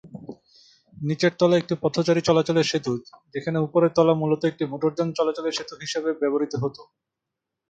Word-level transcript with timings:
নীচের 0.97 1.33
তলা 1.39 1.55
একটি 1.57 1.73
পথচারী 1.83 2.21
চলাচলের 2.23 2.69
সেতু 2.71 2.93
যেখানে 3.33 3.57
উপরের 3.59 3.91
তলা 3.95 4.13
মূলত 4.21 4.41
একটি 4.45 4.63
মোটরযান 4.71 5.09
চলাচলের 5.17 5.57
সেতু 5.57 5.73
হিসাবে 5.81 6.09
ব্যবহৃত 6.21 6.53
হত। 6.63 6.77